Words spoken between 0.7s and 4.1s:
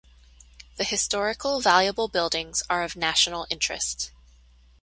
The historical valuable buildings are of national interest.